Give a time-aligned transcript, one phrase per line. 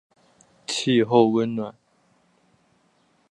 [0.65, 1.75] 气候温暖。